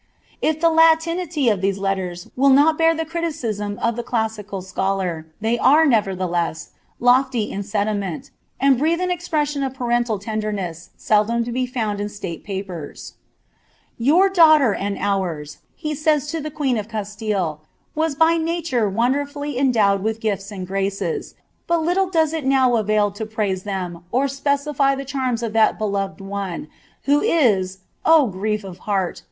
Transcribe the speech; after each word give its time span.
If 0.41 0.61
(he 0.63 0.65
Latinity 0.65 1.47
of 1.49 1.61
these 1.61 1.77
letters 1.77 2.27
will 2.35 2.49
not 2.49 2.75
bear 2.75 2.95
the 2.95 3.05
eritieism 3.05 3.77
of 3.77 3.95
the 3.95 4.01
classical 4.01 4.63
scholar, 4.63 5.27
they 5.41 5.59
are, 5.59 5.85
nevertheless, 5.85 6.71
lofty 6.99 7.51
in 7.51 7.63
Mali* 7.71 7.93
ment, 7.99 8.31
and 8.59 8.79
breathe 8.79 8.99
an 8.99 9.11
expression 9.11 9.61
of 9.61 9.75
parental 9.75 10.17
tenJemesa 10.19 10.89
seldom 10.97 11.43
to 11.43 11.55
In 11.55 11.67
found 11.67 12.01
in 12.01 12.09
stale 12.09 12.39
papen, 12.39 12.95
"Your 13.99 14.27
daughter 14.27 14.73
and 14.73 14.97
ours," 14.97 15.59
he 15.75 15.93
says 15.93 16.25
to 16.31 16.41
the 16.41 16.49
queen 16.49 16.77
ofCbstille, 16.77 17.59
''was 17.95 18.17
by 18.17 18.37
nature 18.37 18.89
wonderfully 18.89 19.55
endowed 19.55 20.01
with 20.01 20.19
gifts 20.19 20.51
and 20.51 20.67
irraces, 20.67 21.35
but 21.67 21.83
little 21.83 22.09
doM 22.09 22.33
it 22.33 22.43
nnv 22.43 22.79
avail 22.79 23.11
to 23.11 23.25
praise 23.27 23.61
them, 23.61 24.03
or 24.11 24.25
specily 24.25 24.97
the 24.97 25.05
charms 25.05 25.43
of 25.43 25.53
that 25.53 25.77
beloved 25.77 26.21
one, 26.21 26.69
wlm 27.07 27.21
ti— 27.21 27.75
0 28.09 28.27
grief 28.33 28.63
of 28.63 28.79
heart 28.89 29.19